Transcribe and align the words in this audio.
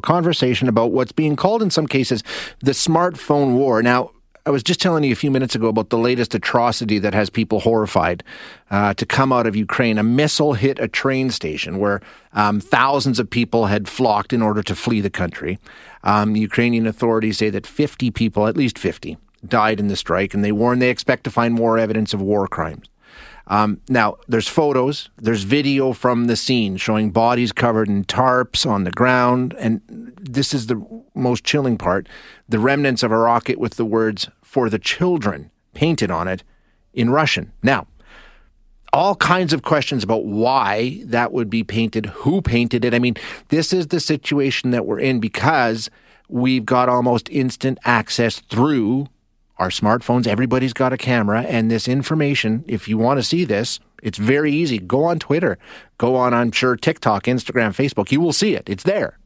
a 0.00 0.06
conversation 0.06 0.68
about 0.68 0.92
what's 0.92 1.12
being 1.12 1.36
called 1.36 1.62
in 1.62 1.70
some 1.70 1.86
cases 1.86 2.22
the 2.60 2.72
smartphone 2.72 3.54
war. 3.54 3.82
Now, 3.82 4.10
I 4.46 4.50
was 4.50 4.62
just 4.62 4.80
telling 4.80 5.04
you 5.04 5.12
a 5.12 5.16
few 5.16 5.30
minutes 5.30 5.54
ago 5.54 5.68
about 5.68 5.90
the 5.90 5.98
latest 5.98 6.34
atrocity 6.34 6.98
that 7.00 7.12
has 7.12 7.28
people 7.28 7.60
horrified 7.60 8.24
uh, 8.70 8.94
to 8.94 9.04
come 9.04 9.32
out 9.32 9.46
of 9.46 9.54
Ukraine. 9.54 9.98
A 9.98 10.02
missile 10.02 10.54
hit 10.54 10.78
a 10.78 10.88
train 10.88 11.30
station 11.30 11.78
where 11.78 12.00
um, 12.32 12.58
thousands 12.58 13.18
of 13.20 13.28
people 13.28 13.66
had 13.66 13.86
flocked 13.86 14.32
in 14.32 14.40
order 14.40 14.62
to 14.62 14.74
flee 14.74 15.02
the 15.02 15.10
country. 15.10 15.58
Um, 16.04 16.36
Ukrainian 16.36 16.86
authorities 16.86 17.36
say 17.36 17.50
that 17.50 17.66
50 17.66 18.10
people, 18.10 18.46
at 18.46 18.56
least 18.56 18.78
50, 18.78 19.18
died 19.46 19.78
in 19.78 19.88
the 19.88 19.96
strike, 19.96 20.32
and 20.32 20.42
they 20.42 20.52
warn 20.52 20.78
they 20.78 20.90
expect 20.90 21.24
to 21.24 21.30
find 21.30 21.52
more 21.52 21.76
evidence 21.78 22.14
of 22.14 22.22
war 22.22 22.48
crimes. 22.48 22.88
Um, 23.50 23.80
now, 23.88 24.16
there's 24.28 24.46
photos, 24.46 25.10
there's 25.18 25.42
video 25.42 25.92
from 25.92 26.26
the 26.26 26.36
scene 26.36 26.76
showing 26.76 27.10
bodies 27.10 27.50
covered 27.50 27.88
in 27.88 28.04
tarps 28.04 28.64
on 28.64 28.84
the 28.84 28.92
ground, 28.92 29.56
and 29.58 29.82
this 30.20 30.54
is 30.54 30.68
the 30.68 30.80
most 31.16 31.42
chilling 31.42 31.76
part 31.76 32.08
the 32.48 32.60
remnants 32.60 33.02
of 33.02 33.10
a 33.10 33.18
rocket 33.18 33.58
with 33.58 33.74
the 33.74 33.84
words 33.84 34.28
for 34.40 34.70
the 34.70 34.78
children 34.78 35.50
painted 35.74 36.12
on 36.12 36.28
it 36.28 36.44
in 36.94 37.10
Russian. 37.10 37.52
Now, 37.60 37.88
all 38.92 39.16
kinds 39.16 39.52
of 39.52 39.62
questions 39.62 40.04
about 40.04 40.24
why 40.24 41.02
that 41.06 41.32
would 41.32 41.50
be 41.50 41.64
painted, 41.64 42.06
who 42.06 42.40
painted 42.40 42.84
it. 42.84 42.94
I 42.94 43.00
mean, 43.00 43.16
this 43.48 43.72
is 43.72 43.88
the 43.88 44.00
situation 44.00 44.70
that 44.70 44.86
we're 44.86 45.00
in 45.00 45.18
because 45.18 45.90
we've 46.28 46.64
got 46.64 46.88
almost 46.88 47.28
instant 47.30 47.78
access 47.84 48.38
through 48.38 49.08
our 49.60 49.68
smartphones. 49.68 50.26
Everybody's 50.26 50.72
got 50.72 50.92
a 50.92 50.96
camera, 50.96 51.42
and 51.42 51.70
this 51.70 51.86
information, 51.86 52.64
if 52.66 52.88
you 52.88 52.98
want 52.98 53.18
to 53.18 53.22
see 53.22 53.44
this, 53.44 53.78
it's 54.02 54.18
very 54.18 54.50
easy. 54.50 54.78
Go 54.78 55.04
on 55.04 55.18
Twitter, 55.18 55.58
go 55.98 56.16
on, 56.16 56.32
I'm 56.32 56.50
sure, 56.50 56.74
TikTok, 56.74 57.24
Instagram, 57.24 57.76
Facebook. 57.76 58.10
You 58.10 58.20
will 58.20 58.32
see 58.32 58.54
it. 58.54 58.68
It's 58.68 58.82
there. 58.82 59.18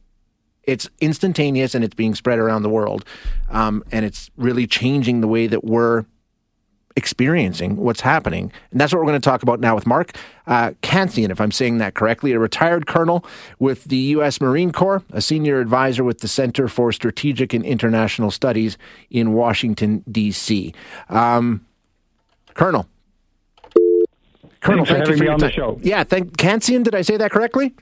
It's 0.63 0.89
instantaneous 0.99 1.73
and 1.73 1.83
it's 1.83 1.95
being 1.95 2.15
spread 2.15 2.37
around 2.37 2.63
the 2.63 2.69
world. 2.69 3.05
Um, 3.49 3.83
and 3.91 4.03
it's 4.03 4.29
really 4.35 4.67
changing 4.67 5.21
the 5.21 5.27
way 5.27 5.47
that 5.47 5.63
we're 5.63 6.05
experiencing 6.95 7.75
what's 7.75 8.01
happening. 8.01 8.51
And 8.71 8.79
that's 8.79 8.93
what 8.93 8.99
we're 8.99 9.07
going 9.07 9.19
to 9.19 9.29
talk 9.29 9.43
about 9.43 9.59
now 9.59 9.75
with 9.75 9.85
Mark 9.85 10.15
uh, 10.47 10.71
Cancian, 10.81 11.29
if 11.29 11.41
I'm 11.41 11.51
saying 11.51 11.79
that 11.79 11.93
correctly, 11.93 12.31
a 12.31 12.39
retired 12.39 12.87
colonel 12.87 13.25
with 13.59 13.85
the 13.85 13.97
U.S. 13.97 14.39
Marine 14.39 14.71
Corps, 14.71 15.03
a 15.11 15.21
senior 15.21 15.59
advisor 15.59 16.03
with 16.03 16.19
the 16.19 16.27
Center 16.27 16.67
for 16.67 16.91
Strategic 16.91 17.53
and 17.53 17.65
International 17.65 18.31
Studies 18.31 18.77
in 19.09 19.33
Washington, 19.33 20.03
D.C. 20.09 20.73
Um, 21.09 21.65
Colonel. 22.53 22.87
Colonel, 24.61 24.85
Thanks 24.85 25.09
thank 25.09 25.19
you 25.19 25.25
for 25.25 25.31
on 25.31 25.39
the 25.39 25.51
show. 25.51 25.79
Yeah, 25.83 26.03
thank 26.03 26.37
Cancian. 26.37 26.83
Did 26.83 26.95
I 26.95 27.01
say 27.01 27.17
that 27.17 27.31
correctly? 27.31 27.75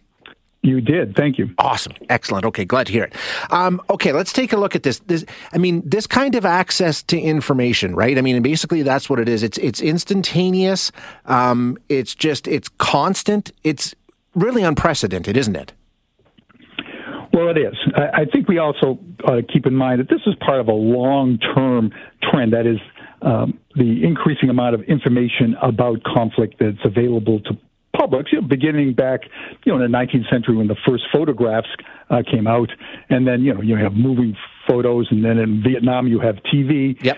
You 0.64 0.80
did. 0.80 1.14
Thank 1.18 1.38
you. 1.38 1.50
Awesome. 1.58 1.92
Excellent. 2.10 2.46
Okay, 2.46 2.64
glad 2.64 2.88
to 2.88 2.94
hear 2.94 3.04
it. 3.04 3.14
Um, 3.52 3.82
okay, 3.90 4.14
let's 4.14 4.32
take 4.32 4.54
a 4.54 4.58
look 4.58 4.76
at 4.76 4.84
this. 4.84 5.00
This, 5.00 5.26
I 5.52 5.58
mean, 5.58 5.84
this 5.86 6.08
kind 6.08 6.36
of 6.36 6.46
access 6.46 7.04
to 7.04 7.20
information, 7.20 7.96
right? 7.96 8.18
I 8.18 8.22
mean, 8.22 8.42
basically 8.42 8.82
that's 8.82 9.10
what 9.10 9.20
it 9.20 9.28
is. 9.28 9.44
It's 9.44 9.58
it's 9.58 9.82
instantaneous. 9.82 10.94
Um, 11.26 11.78
it's 11.90 12.16
just 12.16 12.48
it's 12.48 12.70
constant. 12.78 13.52
It's 13.66 13.94
really 14.36 14.64
unprecedented, 14.64 15.36
isn't 15.36 15.58
it? 15.58 15.74
Well, 17.34 17.50
it 17.50 17.58
is. 17.58 17.76
I, 17.96 18.22
I 18.22 18.26
think 18.32 18.48
we 18.48 18.58
also 18.58 19.00
ought 19.26 19.36
to 19.36 19.44
keep 19.44 19.66
in 19.66 19.76
mind 19.76 20.00
that 20.00 20.08
this 20.08 20.22
is 20.26 20.34
part 20.36 20.62
of 20.62 20.70
a 20.70 20.74
long-term 20.74 21.92
trend. 22.22 22.54
That 22.54 22.68
is 22.68 22.80
um, 23.22 23.60
the 23.76 24.06
increasing 24.06 24.50
amount 24.50 24.76
of 24.76 24.82
information 24.84 25.58
about 25.62 26.04
conflict 26.04 26.56
that's 26.60 26.86
available 26.86 27.42
to 27.42 27.58
publics, 27.96 28.32
you 28.32 28.42
know, 28.42 28.48
beginning 28.48 28.94
back, 28.94 29.22
you 29.66 29.72
know, 29.72 29.84
in 29.84 29.92
the 29.92 29.98
19th 29.98 30.30
century 30.30 30.56
when 30.56 30.68
the 30.68 30.76
first 30.88 31.04
photographs 31.12 31.70
uh, 32.10 32.22
came 32.30 32.48
out, 32.48 32.70
and 33.10 33.28
then 33.28 33.42
you 33.42 33.54
know 33.54 33.62
you 33.62 33.76
have 33.78 33.94
moving 33.94 34.36
photos, 34.68 35.08
and 35.12 35.24
then 35.24 35.38
in 35.38 35.64
Vietnam 35.64 36.08
you 36.08 36.20
have 36.20 36.36
TV. 36.54 37.02
Yep. 37.04 37.18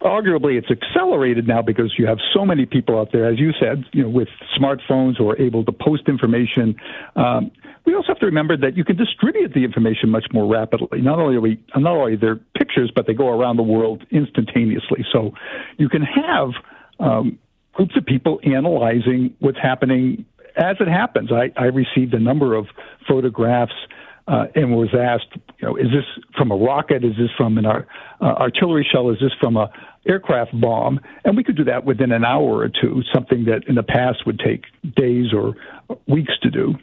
Arguably, 0.00 0.56
it's 0.56 0.70
accelerated 0.70 1.48
now 1.48 1.60
because 1.60 1.92
you 1.98 2.06
have 2.06 2.18
so 2.32 2.44
many 2.44 2.66
people 2.66 3.00
out 3.00 3.08
there, 3.12 3.26
as 3.26 3.38
you 3.40 3.50
said, 3.60 3.84
you 3.92 4.04
know, 4.04 4.08
with 4.08 4.28
smartphones 4.56 5.18
who 5.18 5.28
are 5.28 5.36
able 5.40 5.64
to 5.64 5.72
post 5.72 6.02
information. 6.06 6.76
Um, 7.16 7.50
we 7.84 7.96
also 7.96 8.08
have 8.08 8.20
to 8.20 8.26
remember 8.26 8.56
that 8.56 8.76
you 8.76 8.84
can 8.84 8.96
distribute 8.96 9.54
the 9.54 9.64
information 9.64 10.08
much 10.10 10.26
more 10.32 10.46
rapidly. 10.46 11.00
Not 11.00 11.18
only 11.18 11.36
are 11.36 11.40
we, 11.40 11.58
not 11.74 11.96
only 11.96 12.14
there 12.14 12.36
pictures, 12.56 12.92
but 12.94 13.08
they 13.08 13.14
go 13.14 13.28
around 13.28 13.56
the 13.56 13.64
world 13.64 14.04
instantaneously. 14.12 15.04
So 15.10 15.32
you 15.78 15.88
can 15.88 16.02
have 16.02 16.50
um, 17.00 17.38
groups 17.78 17.96
of 17.96 18.04
people 18.04 18.40
analyzing 18.42 19.32
what's 19.38 19.58
happening 19.62 20.26
as 20.56 20.76
it 20.80 20.88
happens. 20.88 21.30
I, 21.30 21.52
I 21.56 21.66
received 21.66 22.12
a 22.12 22.18
number 22.18 22.56
of 22.56 22.66
photographs 23.06 23.72
uh, 24.26 24.46
and 24.56 24.76
was 24.76 24.88
asked, 24.92 25.40
you 25.60 25.68
know, 25.68 25.76
is 25.76 25.86
this 25.86 26.04
from 26.36 26.50
a 26.50 26.56
rocket? 26.56 27.04
Is 27.04 27.12
this 27.16 27.30
from 27.36 27.56
an 27.56 27.66
uh, 27.66 27.84
artillery 28.20 28.86
shell? 28.90 29.10
Is 29.10 29.18
this 29.20 29.30
from 29.40 29.56
a 29.56 29.70
aircraft 30.08 30.60
bomb? 30.60 30.98
And 31.24 31.36
we 31.36 31.44
could 31.44 31.56
do 31.56 31.62
that 31.64 31.84
within 31.84 32.10
an 32.10 32.24
hour 32.24 32.58
or 32.58 32.68
two, 32.68 33.02
something 33.14 33.44
that 33.44 33.68
in 33.68 33.76
the 33.76 33.84
past 33.84 34.26
would 34.26 34.40
take 34.40 34.64
days 34.96 35.32
or 35.32 35.54
weeks 36.08 36.32
to 36.42 36.50
do 36.50 36.74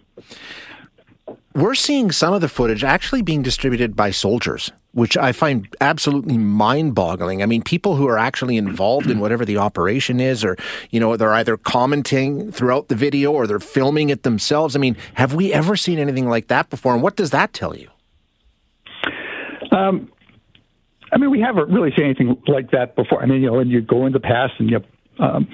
we're 1.56 1.74
seeing 1.74 2.12
some 2.12 2.34
of 2.34 2.42
the 2.42 2.50
footage 2.50 2.84
actually 2.84 3.22
being 3.22 3.42
distributed 3.42 3.96
by 3.96 4.12
soldiers, 4.12 4.74
which 4.92 5.16
I 5.16 5.32
find 5.32 5.74
absolutely 5.80 6.38
mind 6.38 6.96
boggling. 6.96 7.42
I 7.42 7.46
mean, 7.46 7.64
people 7.64 7.96
who 7.96 8.08
are 8.08 8.18
actually 8.18 8.58
involved 8.58 9.10
in 9.10 9.20
whatever 9.20 9.46
the 9.46 9.58
operation 9.58 10.20
is, 10.20 10.44
or, 10.44 10.58
you 10.92 11.00
know, 11.00 11.16
they're 11.16 11.34
either 11.34 11.56
commenting 11.56 12.52
throughout 12.52 12.90
the 12.90 12.96
video 12.96 13.32
or 13.32 13.48
they're 13.48 13.60
filming 13.60 14.10
it 14.10 14.24
themselves. 14.24 14.76
I 14.76 14.80
mean, 14.80 14.98
have 15.14 15.34
we 15.34 15.54
ever 15.54 15.78
seen 15.78 15.98
anything 15.98 16.28
like 16.28 16.48
that 16.48 16.70
before? 16.70 16.94
And 16.94 17.02
what 17.02 17.16
does 17.16 17.30
that 17.32 17.54
tell 17.54 17.76
you? 17.76 17.90
Um, 19.72 20.12
I 21.14 21.18
mean, 21.18 21.32
we 21.32 21.40
haven't 21.40 21.70
really 21.70 21.92
seen 21.96 22.06
anything 22.06 22.38
like 22.48 22.72
that 22.72 22.98
before. 22.98 23.24
I 23.24 23.28
mean, 23.28 23.42
you 23.42 23.48
know, 23.48 23.60
and 23.60 23.72
you 23.72 23.80
go 23.82 24.06
in 24.06 24.12
the 24.12 24.20
past 24.20 24.54
and 24.60 24.70
you 24.70 24.84
um, 25.20 25.48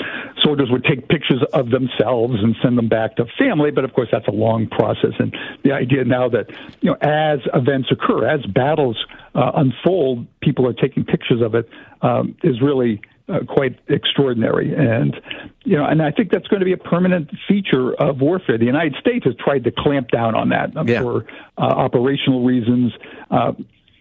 soldiers 0.44 0.70
would 0.72 0.84
take 0.84 1.08
pictures 1.08 1.44
of 1.54 1.70
themselves 1.70 2.36
and 2.42 2.56
send 2.62 2.78
them 2.78 2.88
back 2.88 3.16
to 3.18 3.26
family. 3.38 3.72
But 3.72 3.84
of 3.84 3.94
course, 3.94 4.10
that's 4.12 4.28
a 4.28 4.32
long 4.32 4.68
process. 4.68 5.14
And 5.20 5.36
the 5.64 5.72
idea 5.72 6.04
now 6.04 6.30
that 6.30 6.50
you 6.82 6.90
know, 6.90 6.98
as 7.02 7.40
events 7.54 7.90
occur, 7.92 8.28
as 8.28 8.46
battles 8.46 8.98
uh, 9.36 9.52
unfold, 9.56 10.28
people 10.42 10.68
are 10.68 10.74
taking 10.74 11.04
pictures 11.04 11.42
of 11.42 11.56
it 11.56 11.70
um, 12.02 12.36
is 12.44 12.62
really 12.62 13.02
uh, 13.30 13.40
quite 13.48 13.80
extraordinary. 13.88 14.74
And 14.74 15.16
you 15.64 15.78
know, 15.78 15.86
and 15.86 16.02
I 16.02 16.12
think 16.12 16.32
that's 16.32 16.48
going 16.48 16.60
to 16.60 16.66
be 16.66 16.74
a 16.74 16.78
permanent 16.78 17.30
feature 17.48 17.94
of 17.94 18.20
warfare. 18.20 18.58
The 18.58 18.66
United 18.66 18.96
States 19.00 19.26
has 19.26 19.36
tried 19.36 19.64
to 19.66 19.72
clamp 19.72 20.10
down 20.10 20.36
on 20.36 20.50
that 20.50 20.72
yeah. 20.88 21.02
for 21.02 21.26
uh, 21.58 21.62
operational 21.62 22.44
reasons. 22.44 22.94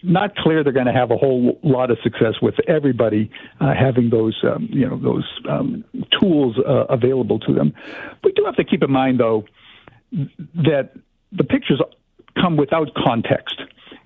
Not 0.03 0.35
clear 0.37 0.65
they're 0.65 0.73
going 0.73 0.87
to 0.87 0.93
have 0.93 1.11
a 1.11 1.17
whole 1.17 1.59
lot 1.63 1.91
of 1.91 1.99
success 2.03 2.35
with 2.41 2.55
everybody 2.69 3.31
uh, 3.61 3.75
having 3.75 4.11
those 4.11 4.39
um, 4.45 4.69
you 4.71 4.89
know 4.89 4.99
those 4.99 5.29
um, 5.49 5.85
tools 6.19 6.57
uh, 6.59 6.87
available 6.89 7.39
to 7.41 7.53
them. 7.53 7.75
We 8.25 8.33
do 8.33 8.45
have 8.45 8.57
to 8.57 8.65
keep 8.65 8.83
in 8.83 8.91
mind 8.91 9.21
though 9.21 9.45
that 10.55 10.93
the 11.33 11.45
pictures 11.45 11.81
come 12.41 12.57
without 12.57 12.89
context. 12.95 13.61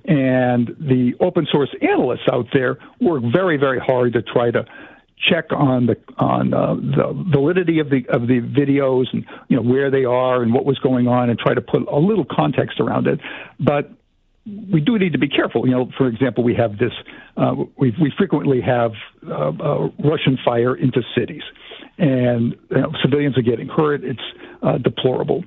And 0.07 0.69
the 0.79 1.15
open 1.21 1.47
source 1.51 1.75
analysts 1.81 2.29
out 2.31 2.47
there 2.53 2.79
work 3.01 3.23
very, 3.33 3.57
very 3.57 3.79
hard 3.79 4.13
to 4.13 4.23
try 4.23 4.51
to 4.51 4.67
check 5.17 5.47
on 5.51 5.87
the 5.87 5.97
on 6.19 6.53
uh, 6.53 6.75
the 6.75 7.25
validity 7.31 7.79
of 7.79 7.89
the 7.89 8.07
of 8.09 8.27
the 8.27 8.41
videos 8.41 9.07
and 9.13 9.25
you 9.49 9.57
know 9.57 9.63
where 9.63 9.91
they 9.91 10.05
are 10.05 10.43
and 10.43 10.53
what 10.53 10.67
was 10.67 10.79
going 10.81 11.09
on 11.09 11.31
and 11.31 11.39
try 11.39 11.55
to 11.55 11.63
put 11.63 11.89
a 11.89 11.99
little 11.99 12.27
context 12.31 12.81
around 12.81 13.07
it. 13.07 13.21
But 13.59 13.91
we 14.47 14.81
do 14.81 14.99
need 14.99 15.13
to 15.13 15.19
be 15.19 15.29
careful. 15.29 15.67
You 15.67 15.73
know, 15.73 15.91
for 15.97 16.07
example, 16.07 16.45
we 16.45 16.55
have 16.55 16.79
this. 16.79 16.93
Uh, 17.37 17.55
we 17.79 17.95
we 18.01 18.13
frequently 18.17 18.61
have 18.61 18.93
uh, 19.27 19.49
uh, 19.51 19.89
Russian 20.05 20.39
fire 20.45 20.75
into 20.75 21.03
cities, 21.17 21.43
and 21.99 22.55
you 22.71 22.81
know, 22.81 22.93
civilians 23.03 23.39
are 23.39 23.43
getting 23.43 23.69
hurt. 23.69 24.05
It's 24.05 24.21
uh, 24.63 24.79
deplorable. 24.79 25.45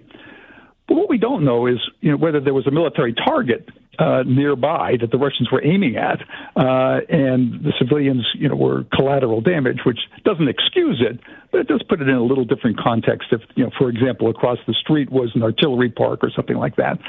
But 0.87 0.95
what 0.95 1.09
we 1.09 1.17
don't 1.17 1.43
know 1.43 1.67
is, 1.67 1.77
you 1.99 2.11
know, 2.11 2.17
whether 2.17 2.39
there 2.39 2.53
was 2.53 2.65
a 2.65 2.71
military 2.71 3.13
target 3.13 3.69
uh, 3.99 4.23
nearby 4.25 4.95
that 4.99 5.11
the 5.11 5.17
Russians 5.17 5.51
were 5.51 5.63
aiming 5.63 5.95
at, 5.97 6.21
uh, 6.55 6.99
and 7.09 7.63
the 7.63 7.73
civilians, 7.79 8.25
you 8.35 8.47
know, 8.47 8.55
were 8.55 8.85
collateral 8.93 9.41
damage, 9.41 9.79
which 9.85 9.99
doesn't 10.23 10.47
excuse 10.47 11.01
it, 11.01 11.19
but 11.51 11.61
it 11.61 11.67
does 11.67 11.81
put 11.83 12.01
it 12.01 12.07
in 12.07 12.15
a 12.15 12.23
little 12.23 12.45
different 12.45 12.79
context. 12.79 13.29
If, 13.31 13.41
you 13.55 13.63
know, 13.63 13.71
for 13.77 13.89
example, 13.89 14.29
across 14.29 14.59
the 14.67 14.73
street 14.73 15.11
was 15.11 15.31
an 15.35 15.43
artillery 15.43 15.89
park 15.89 16.19
or 16.23 16.29
something 16.35 16.57
like 16.57 16.75
that, 16.75 16.99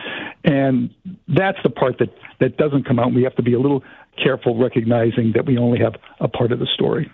and 0.44 0.90
that's 1.28 1.58
the 1.62 1.70
part 1.70 1.98
that 1.98 2.14
that 2.40 2.56
doesn't 2.56 2.84
come 2.86 2.98
out. 2.98 3.08
And 3.08 3.16
We 3.16 3.24
have 3.24 3.36
to 3.36 3.42
be 3.42 3.54
a 3.54 3.60
little 3.60 3.82
careful, 4.22 4.56
recognizing 4.58 5.32
that 5.34 5.46
we 5.46 5.58
only 5.58 5.78
have 5.78 5.94
a 6.20 6.28
part 6.28 6.52
of 6.52 6.58
the 6.58 6.66
story 6.74 7.10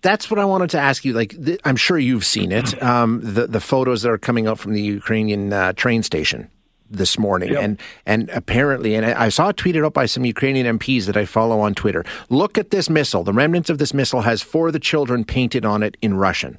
that's 0.00 0.30
what 0.30 0.38
I 0.38 0.44
wanted 0.44 0.70
to 0.70 0.78
ask 0.78 1.04
you. 1.04 1.12
Like, 1.12 1.30
th- 1.44 1.58
I'm 1.64 1.74
sure 1.74 1.98
you've 1.98 2.24
seen 2.24 2.52
it. 2.52 2.80
Um, 2.80 3.20
the 3.20 3.48
the 3.48 3.60
photos 3.60 4.02
that 4.02 4.10
are 4.10 4.18
coming 4.18 4.46
out 4.46 4.60
from 4.60 4.72
the 4.72 4.80
Ukrainian 4.80 5.52
uh, 5.52 5.72
train 5.72 6.04
station 6.04 6.48
this 6.90 7.18
morning, 7.18 7.52
yep. 7.52 7.62
and 7.62 7.78
and 8.06 8.30
apparently, 8.30 8.94
and 8.94 9.06
I 9.06 9.28
saw 9.28 9.48
it 9.48 9.56
tweeted 9.56 9.84
out 9.84 9.94
by 9.94 10.06
some 10.06 10.24
Ukrainian 10.24 10.78
MPs 10.78 11.06
that 11.06 11.16
I 11.16 11.24
follow 11.24 11.60
on 11.60 11.74
Twitter. 11.74 12.04
Look 12.28 12.58
at 12.58 12.70
this 12.70 12.88
missile. 12.90 13.24
The 13.24 13.32
remnants 13.32 13.70
of 13.70 13.78
this 13.78 13.94
missile 13.94 14.22
has 14.22 14.42
"for 14.42 14.70
the 14.70 14.80
children" 14.80 15.24
painted 15.24 15.64
on 15.64 15.82
it 15.82 15.96
in 16.02 16.14
Russian. 16.14 16.58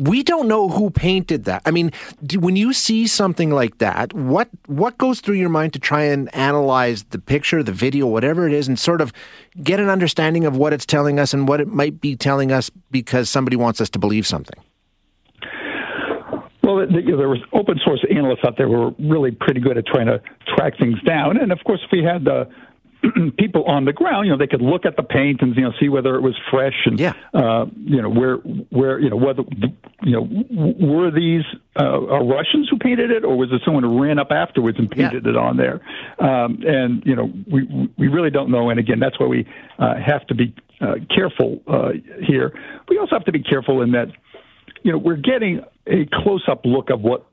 we 0.00 0.22
don't 0.22 0.48
know 0.48 0.68
who 0.68 0.90
painted 0.90 1.44
that. 1.44 1.60
I 1.66 1.70
mean, 1.70 1.92
do, 2.24 2.40
when 2.40 2.56
you 2.56 2.72
see 2.72 3.06
something 3.06 3.50
like 3.50 3.78
that, 3.78 4.12
what 4.14 4.48
what 4.66 4.96
goes 4.96 5.20
through 5.20 5.34
your 5.34 5.50
mind 5.50 5.74
to 5.74 5.78
try 5.78 6.02
and 6.04 6.34
analyze 6.34 7.04
the 7.10 7.18
picture, 7.18 7.62
the 7.62 7.72
video, 7.72 8.06
whatever 8.06 8.46
it 8.46 8.54
is, 8.54 8.66
and 8.66 8.78
sort 8.78 9.02
of 9.02 9.12
get 9.62 9.78
an 9.78 9.90
understanding 9.90 10.46
of 10.46 10.56
what 10.56 10.72
it's 10.72 10.86
telling 10.86 11.20
us 11.20 11.34
and 11.34 11.46
what 11.46 11.60
it 11.60 11.68
might 11.68 12.00
be 12.00 12.16
telling 12.16 12.50
us 12.50 12.70
because 12.90 13.28
somebody 13.28 13.56
wants 13.56 13.80
us 13.80 13.90
to 13.90 13.98
believe 13.98 14.26
something? 14.26 14.58
Well, 16.70 16.90
you 16.90 17.02
know, 17.02 17.16
there 17.16 17.28
was 17.28 17.40
open 17.52 17.80
source 17.84 18.04
analysts 18.10 18.44
out 18.44 18.56
there 18.56 18.68
who 18.68 18.72
were 18.72 18.90
really 18.98 19.30
pretty 19.30 19.60
good 19.60 19.76
at 19.78 19.86
trying 19.86 20.06
to 20.06 20.22
track 20.54 20.78
things 20.78 21.00
down, 21.02 21.36
and 21.36 21.52
of 21.52 21.58
course, 21.64 21.80
if 21.84 21.90
we 21.92 22.04
had 22.04 22.24
the 22.24 22.48
people 23.38 23.64
on 23.64 23.84
the 23.84 23.92
ground, 23.92 24.26
you 24.26 24.32
know, 24.32 24.38
they 24.38 24.46
could 24.46 24.60
look 24.60 24.84
at 24.84 24.96
the 24.96 25.02
paint 25.02 25.40
and 25.40 25.56
you 25.56 25.62
know 25.62 25.72
see 25.80 25.88
whether 25.88 26.16
it 26.16 26.20
was 26.20 26.34
fresh 26.50 26.74
and 26.84 27.00
yeah. 27.00 27.14
uh, 27.32 27.66
you 27.76 28.00
know 28.02 28.10
where 28.10 28.36
where 28.36 28.98
you 28.98 29.08
know 29.08 29.16
whether 29.16 29.42
you 30.02 30.12
know 30.12 30.28
were 30.50 31.10
these 31.10 31.44
uh, 31.80 31.98
Russians 31.98 32.68
who 32.68 32.78
painted 32.78 33.10
it 33.10 33.24
or 33.24 33.36
was 33.36 33.50
it 33.52 33.62
someone 33.64 33.84
who 33.84 34.02
ran 34.02 34.18
up 34.18 34.30
afterwards 34.30 34.78
and 34.78 34.90
painted 34.90 35.24
yeah. 35.24 35.30
it 35.30 35.36
on 35.36 35.56
there? 35.56 35.80
Um, 36.18 36.62
and 36.66 37.02
you 37.06 37.16
know 37.16 37.32
we 37.50 37.90
we 37.96 38.08
really 38.08 38.30
don't 38.30 38.50
know. 38.50 38.68
And 38.70 38.78
again, 38.78 38.98
that's 39.00 39.18
why 39.18 39.26
we 39.26 39.46
uh, 39.78 39.94
have 39.94 40.26
to 40.26 40.34
be 40.34 40.54
uh, 40.80 40.96
careful 41.14 41.62
uh, 41.66 41.92
here. 42.22 42.52
We 42.88 42.98
also 42.98 43.16
have 43.16 43.24
to 43.24 43.32
be 43.32 43.42
careful 43.42 43.82
in 43.82 43.92
that 43.92 44.08
you 44.82 44.92
know 44.92 44.98
we're 44.98 45.16
getting 45.16 45.64
a 45.90 46.06
close 46.22 46.44
up 46.48 46.62
look 46.64 46.90
of 46.90 47.00
what 47.00 47.26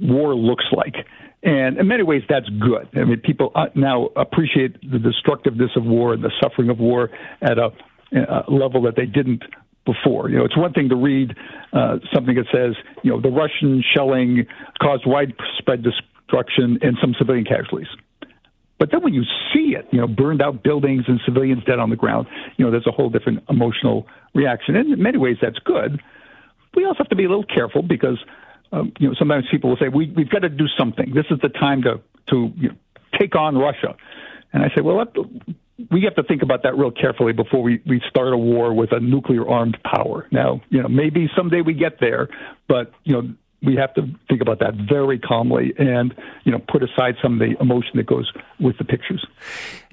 war 0.00 0.34
looks 0.34 0.64
like. 0.72 0.96
And 1.42 1.78
in 1.78 1.88
many 1.88 2.02
ways, 2.02 2.22
that's 2.28 2.48
good. 2.48 2.88
I 2.94 3.04
mean, 3.04 3.18
people 3.18 3.50
uh, 3.54 3.66
now 3.74 4.10
appreciate 4.16 4.80
the 4.88 4.98
destructiveness 4.98 5.70
of 5.76 5.84
war 5.84 6.12
and 6.14 6.22
the 6.22 6.30
suffering 6.40 6.70
of 6.70 6.78
war 6.78 7.10
at 7.40 7.58
a, 7.58 7.70
a 8.12 8.44
level 8.48 8.82
that 8.82 8.94
they 8.96 9.06
didn't 9.06 9.42
before. 9.84 10.28
You 10.30 10.38
know, 10.38 10.44
it's 10.44 10.56
one 10.56 10.72
thing 10.72 10.88
to 10.90 10.96
read 10.96 11.34
uh, 11.72 11.98
something 12.14 12.36
that 12.36 12.46
says, 12.52 12.76
you 13.02 13.10
know, 13.10 13.20
the 13.20 13.30
Russian 13.30 13.82
shelling 13.94 14.46
caused 14.80 15.04
widespread 15.04 15.82
destruction 15.82 16.78
and 16.82 16.96
some 17.00 17.14
civilian 17.18 17.44
casualties. 17.44 17.88
But 18.78 18.90
then 18.90 19.02
when 19.02 19.14
you 19.14 19.22
see 19.52 19.74
it, 19.76 19.86
you 19.92 20.00
know, 20.00 20.08
burned 20.08 20.42
out 20.42 20.62
buildings 20.62 21.04
and 21.06 21.20
civilians 21.24 21.62
dead 21.64 21.78
on 21.78 21.90
the 21.90 21.96
ground, 21.96 22.26
you 22.56 22.64
know, 22.64 22.70
there's 22.70 22.86
a 22.86 22.92
whole 22.92 23.10
different 23.10 23.42
emotional 23.48 24.06
reaction. 24.34 24.76
And 24.76 24.92
in 24.92 25.02
many 25.02 25.18
ways, 25.18 25.36
that's 25.40 25.58
good. 25.60 26.00
We 26.74 26.84
also 26.84 26.98
have 26.98 27.08
to 27.08 27.16
be 27.16 27.24
a 27.24 27.28
little 27.28 27.44
careful 27.44 27.82
because 27.82 28.18
um, 28.72 28.92
you 28.98 29.08
know, 29.08 29.14
sometimes 29.18 29.44
people 29.50 29.70
will 29.70 29.76
say, 29.76 29.88
we, 29.88 30.10
we've 30.16 30.30
got 30.30 30.40
to 30.40 30.48
do 30.48 30.66
something. 30.78 31.12
This 31.14 31.26
is 31.30 31.38
the 31.42 31.50
time 31.50 31.82
to, 31.82 32.00
to 32.30 32.52
you 32.56 32.68
know, 32.70 32.74
take 33.18 33.36
on 33.36 33.56
Russia. 33.56 33.94
And 34.52 34.62
I 34.62 34.68
say, 34.74 34.80
well, 34.80 35.04
we 35.90 36.02
have 36.02 36.14
to 36.14 36.22
think 36.22 36.42
about 36.42 36.62
that 36.62 36.76
real 36.76 36.90
carefully 36.90 37.32
before 37.32 37.62
we, 37.62 37.82
we 37.86 38.02
start 38.08 38.32
a 38.32 38.36
war 38.36 38.72
with 38.72 38.92
a 38.92 39.00
nuclear 39.00 39.48
armed 39.48 39.78
power. 39.84 40.26
Now, 40.30 40.62
you 40.70 40.82
know, 40.82 40.88
maybe 40.88 41.28
someday 41.36 41.60
we 41.60 41.74
get 41.74 42.00
there, 42.00 42.28
but, 42.68 42.92
you 43.04 43.14
know, 43.14 43.34
we 43.64 43.76
have 43.76 43.94
to 43.94 44.02
think 44.28 44.40
about 44.40 44.58
that 44.60 44.74
very 44.74 45.18
calmly 45.18 45.72
and, 45.78 46.14
you 46.44 46.52
know, 46.52 46.58
put 46.58 46.82
aside 46.82 47.16
some 47.22 47.34
of 47.34 47.38
the 47.38 47.56
emotion 47.60 47.92
that 47.94 48.06
goes 48.06 48.30
with 48.58 48.76
the 48.78 48.84
pictures. 48.84 49.24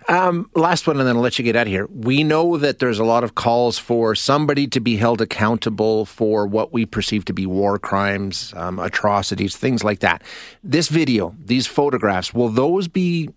Um, 0.08 0.50
last 0.56 0.88
one, 0.88 0.98
and 0.98 1.08
then 1.08 1.18
I'll 1.18 1.22
let 1.22 1.38
you 1.38 1.46
get 1.46 1.56
out 1.56 1.68
of 1.68 1.72
here. 1.72 1.88
We 1.88 2.24
know 2.24 2.58
that 2.58 2.80
there's 2.80 2.98
a 2.98 3.04
lot 3.04 3.24
of 3.24 3.36
calls 3.36 3.78
for 3.78 4.16
somebody 4.16 4.68
to 4.68 4.80
be 4.80 4.96
held 4.96 5.22
accountable 5.22 6.06
for 6.06 6.48
what 6.48 6.74
we 6.74 6.86
perceive 6.86 7.26
to 7.26 7.34
be 7.34 7.46
war 7.46 7.78
crimes, 7.78 8.54
um, 8.56 8.80
atrocities, 8.80 9.56
things 9.56 9.84
like 9.84 10.00
that. 10.00 10.24
This 10.64 10.88
video, 10.88 11.36
these 11.38 11.68
photographs, 11.68 12.34
will 12.34 12.50
those 12.50 12.88
be? 12.88 13.30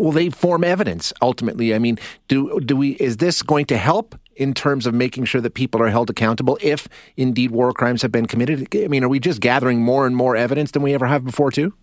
Will 0.00 0.12
they 0.12 0.30
form 0.30 0.64
evidence 0.64 1.12
ultimately? 1.20 1.74
I 1.74 1.78
mean, 1.78 1.98
do 2.28 2.60
do 2.60 2.76
we? 2.76 2.92
Is 2.92 3.18
this 3.18 3.42
going 3.42 3.66
to 3.66 3.76
help 3.76 4.14
in 4.36 4.54
terms 4.54 4.86
of 4.86 4.94
making 4.94 5.26
sure 5.26 5.40
that 5.40 5.54
people 5.54 5.82
are 5.82 5.90
held 5.90 6.08
accountable 6.08 6.58
if 6.62 6.88
indeed 7.16 7.50
war 7.50 7.72
crimes 7.72 8.02
have 8.02 8.10
been 8.10 8.26
committed? 8.26 8.68
I 8.74 8.88
mean, 8.88 9.04
are 9.04 9.08
we 9.08 9.20
just 9.20 9.40
gathering 9.40 9.82
more 9.82 10.06
and 10.06 10.16
more 10.16 10.36
evidence 10.36 10.70
than 10.70 10.82
we 10.82 10.94
ever 10.94 11.06
have 11.06 11.24
before, 11.24 11.50
too? 11.50 11.74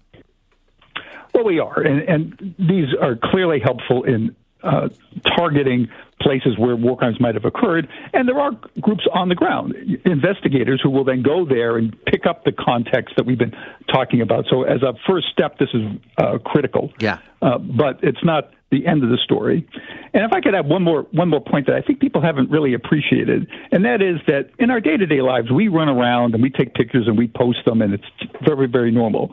Well, 1.34 1.46
we 1.46 1.60
are, 1.60 1.80
and, 1.80 2.02
and 2.10 2.56
these 2.58 2.96
are 3.00 3.16
clearly 3.16 3.60
helpful 3.60 4.04
in 4.04 4.36
uh, 4.64 4.90
targeting 5.36 5.88
places 6.22 6.58
where 6.58 6.76
war 6.76 6.98
crimes 6.98 7.20
might 7.20 7.36
have 7.36 7.46
occurred. 7.46 7.88
And 8.14 8.28
there 8.28 8.40
are 8.40 8.52
groups 8.82 9.06
on 9.14 9.30
the 9.30 9.36
ground, 9.36 9.76
investigators 10.06 10.82
who 10.82 10.90
will 10.90 11.04
then 11.04 11.22
go 11.22 11.46
there 11.46 11.78
and 11.78 11.96
pick 12.06 12.26
up 12.26 12.44
the 12.44 12.52
context 12.52 13.16
that 13.18 13.26
we've 13.26 13.38
been 13.38 13.56
talking 13.92 14.22
about. 14.22 14.46
So, 14.50 14.64
as 14.64 14.82
a 14.82 14.94
first 15.08 15.28
step, 15.32 15.60
this 15.60 15.70
is 15.74 15.84
uh, 16.18 16.40
critical. 16.40 16.92
Yeah. 17.00 17.20
Uh, 17.42 17.60
but 17.60 18.00
it's 18.02 18.24
not 18.24 18.52
the 18.72 18.86
end 18.86 19.04
of 19.04 19.10
the 19.10 19.18
story. 19.24 19.66
And 20.14 20.24
if 20.26 20.34
I 20.34 20.42
could 20.42 20.54
add 20.54 20.68
one 20.68 20.84
more 20.84 21.04
one 21.12 21.30
more 21.30 21.40
point 21.40 21.68
that 21.68 21.76
I 21.76 21.82
think 21.82 22.00
people 22.00 22.22
haven't 22.22 22.50
really 22.50 22.74
appreciated, 22.74 23.48
and 23.72 23.86
that 23.86 24.02
is 24.02 24.20
that 24.28 24.50
in 24.60 24.72
our 24.72 24.82
day 24.82 24.98
to 24.98 25.06
day 25.06 25.22
lives, 25.22 25.52
we 25.52 25.68
run 25.68 25.88
around 25.88 26.34
and 26.34 26.44
we 26.44 26.50
take 26.50 26.74
pictures 26.74 27.08
and 27.08 27.18
we 27.18 27.28
post 27.28 27.60
them, 27.66 27.82
and 27.82 27.94
it's 27.94 28.04
very 28.46 28.68
very 28.68 28.92
normal. 28.92 29.32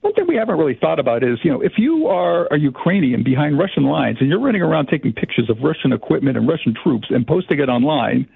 One 0.00 0.14
thing 0.14 0.26
we 0.26 0.36
haven't 0.36 0.56
really 0.56 0.78
thought 0.80 0.98
about 0.98 1.22
is, 1.22 1.38
you 1.42 1.50
know, 1.50 1.60
if 1.60 1.72
you 1.76 2.06
are 2.06 2.46
a 2.50 2.58
Ukrainian 2.58 3.22
behind 3.22 3.58
Russian 3.58 3.84
lines 3.84 4.16
and 4.20 4.28
you're 4.30 4.40
running 4.40 4.62
around 4.62 4.86
taking 4.86 5.12
pictures 5.12 5.50
of 5.50 5.58
Russian 5.62 5.92
equipment 5.92 6.38
and 6.38 6.48
Russian 6.48 6.74
troops 6.74 7.08
and 7.10 7.26
posting 7.26 7.60
it 7.60 7.68
online, 7.68 8.26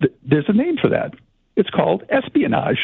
th- 0.00 0.12
there's 0.24 0.44
a 0.48 0.52
name 0.52 0.76
for 0.80 0.88
that. 0.90 1.14
It's 1.56 1.70
called 1.70 2.04
espionage. 2.10 2.78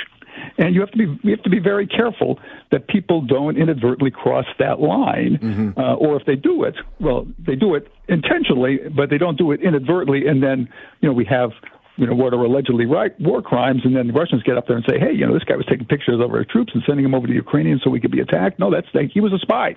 And 0.58 0.74
you 0.74 0.80
have 0.80 0.90
to 0.90 0.98
be 0.98 1.04
you 1.22 1.30
have 1.30 1.42
to 1.44 1.50
be 1.50 1.60
very 1.60 1.86
careful 1.86 2.40
that 2.72 2.88
people 2.88 3.20
don't 3.20 3.56
inadvertently 3.56 4.10
cross 4.10 4.46
that 4.58 4.80
line, 4.80 5.38
mm-hmm. 5.40 5.78
uh, 5.78 5.94
or 5.94 6.16
if 6.16 6.26
they 6.26 6.34
do 6.34 6.64
it, 6.64 6.74
well, 6.98 7.26
they 7.38 7.54
do 7.54 7.76
it 7.76 7.86
intentionally, 8.08 8.80
but 8.96 9.10
they 9.10 9.18
don't 9.18 9.38
do 9.38 9.52
it 9.52 9.60
inadvertently, 9.62 10.26
and 10.26 10.42
then 10.42 10.68
you 11.00 11.08
know 11.08 11.12
we 11.12 11.24
have 11.24 11.52
you 11.96 12.06
know, 12.06 12.14
what 12.14 12.34
are 12.34 12.42
allegedly 12.42 12.86
right, 12.86 13.18
war 13.20 13.40
crimes, 13.40 13.82
and 13.84 13.94
then 13.94 14.08
the 14.08 14.12
Russians 14.12 14.42
get 14.42 14.56
up 14.58 14.66
there 14.66 14.76
and 14.76 14.84
say, 14.88 14.98
hey, 14.98 15.12
you 15.12 15.26
know, 15.26 15.32
this 15.32 15.44
guy 15.44 15.56
was 15.56 15.66
taking 15.66 15.86
pictures 15.86 16.20
of 16.20 16.30
our 16.30 16.44
troops 16.44 16.72
and 16.74 16.82
sending 16.86 17.04
them 17.04 17.14
over 17.14 17.26
to 17.26 17.32
the 17.32 17.36
Ukrainians 17.36 17.82
so 17.84 17.90
we 17.90 18.00
could 18.00 18.10
be 18.10 18.20
attacked. 18.20 18.58
No, 18.58 18.70
that's 18.70 18.88
he 19.12 19.20
was 19.20 19.32
a 19.32 19.38
spy. 19.38 19.76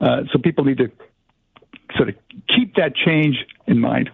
Uh, 0.00 0.22
so 0.32 0.38
people 0.38 0.64
need 0.64 0.78
to 0.78 0.90
sort 1.96 2.08
of 2.08 2.14
keep 2.48 2.74
that 2.76 2.94
change 2.96 3.36
in 3.66 3.78
mind. 3.78 4.10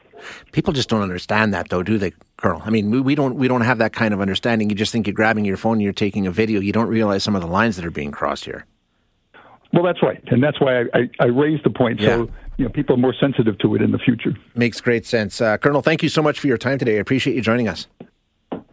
People 0.51 0.73
just 0.73 0.89
don't 0.89 1.03
understand 1.03 1.55
that, 1.55 1.69
though, 1.69 1.85
do 1.85 1.97
they, 1.97 2.13
Colonel? 2.37 2.61
I 2.65 2.71
mean, 2.71 2.91
we, 2.91 3.01
we 3.01 3.15
don't 3.15 3.37
we 3.37 3.47
don't 3.47 3.61
have 3.61 3.79
that 3.79 3.93
kind 3.93 4.13
of 4.13 4.21
understanding. 4.21 4.69
You 4.69 4.75
just 4.75 4.91
think 4.91 5.07
you're 5.07 5.15
grabbing 5.15 5.45
your 5.45 5.57
phone 5.57 5.75
and 5.75 5.83
you're 5.83 5.93
taking 5.93 6.27
a 6.27 6.33
video. 6.33 6.61
You 6.61 6.73
don't 6.73 6.89
realize 6.89 7.23
some 7.23 7.37
of 7.37 7.43
the 7.43 7.47
lines 7.47 7.77
that 7.77 7.85
are 7.85 7.91
being 7.91 8.11
crossed 8.11 8.45
here. 8.45 8.67
Well, 9.73 9.83
that's 9.83 10.03
right, 10.03 10.23
and 10.29 10.43
that's 10.43 10.61
why 10.61 10.81
I, 10.81 10.85
I, 10.95 11.11
I 11.21 11.25
raised 11.27 11.65
the 11.65 11.71
point. 11.71 12.01
Yeah. 12.01 12.09
So 12.09 12.31
you 12.57 12.65
know, 12.65 12.71
people 12.71 12.97
are 12.97 12.99
more 12.99 13.15
sensitive 13.19 13.59
to 13.59 13.75
it 13.77 13.83
in 13.83 13.93
the 13.93 13.99
future. 13.99 14.35
Makes 14.55 14.81
great 14.81 15.07
sense. 15.07 15.41
Uh, 15.41 15.57
Colonel, 15.59 15.81
thank 15.81 16.03
you 16.03 16.09
so 16.09 16.23
much 16.23 16.41
for 16.41 16.49
your 16.49 16.59
time 16.59 16.79
today. 16.79 16.97
I 16.97 17.01
appreciate 17.01 17.37
you 17.37 17.43
joining 17.43 17.69
us. 17.69 17.87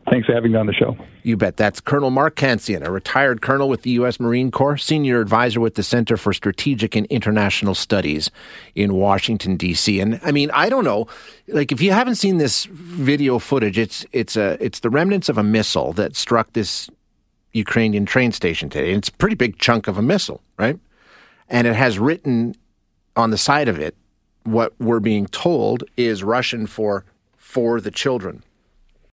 Thanks 0.10 0.28
for 0.28 0.34
having 0.34 0.52
me 0.52 0.58
on 0.58 0.68
the 0.68 0.74
show. 0.74 0.96
You 1.24 1.36
bet. 1.36 1.58
That's 1.58 1.80
Colonel 1.80 2.12
Mark 2.12 2.36
Cancian, 2.36 2.86
a 2.86 2.92
retired 2.92 3.42
colonel 3.42 3.68
with 3.68 3.82
the 3.82 3.90
U.S. 3.92 4.20
Marine 4.20 4.52
Corps, 4.52 4.78
senior 4.78 5.20
advisor 5.20 5.60
with 5.60 5.76
the 5.76 5.84
Center 5.84 6.16
for 6.16 6.32
Strategic 6.32 6.96
and 6.96 7.08
International 7.08 7.74
Studies 7.74 8.30
in 8.76 8.94
Washington, 8.94 9.58
D.C. 9.58 10.00
And 10.00 10.20
I 10.24 10.32
mean, 10.32 10.52
I 10.52 10.70
don't 10.70 10.84
know, 10.84 11.08
like 11.48 11.72
if 11.72 11.82
you 11.82 11.92
haven't 11.92 12.16
seen 12.16 12.38
this 12.38 12.66
video 12.66 13.40
footage, 13.40 13.80
it's 13.80 14.06
it's 14.12 14.38
a 14.38 14.64
it's 14.64 14.82
the 14.82 14.92
remnants 14.92 15.28
of 15.28 15.40
a 15.40 15.44
missile 15.44 15.92
that 15.94 16.16
struck 16.16 16.54
this 16.54 16.88
Ukrainian 17.56 18.06
train 18.06 18.32
station 18.32 18.70
today. 18.70 18.90
And 18.90 18.98
it's 18.98 19.10
a 19.10 19.14
pretty 19.14 19.36
big 19.36 19.58
chunk 19.58 19.88
of 19.88 19.98
a 19.98 20.02
missile, 20.02 20.42
right? 20.58 20.78
And 21.50 21.66
it 21.66 21.76
has 21.76 21.98
written 21.98 22.56
on 23.16 23.30
the 23.32 23.38
side 23.38 23.68
of 23.68 23.80
it, 23.80 23.96
what 24.44 24.74
we're 24.80 25.00
being 25.00 25.26
told 25.28 25.84
is 25.98 26.24
Russian 26.24 26.68
for 26.68 27.06
for 27.38 27.80
the 27.80 27.92
children. 27.92 28.44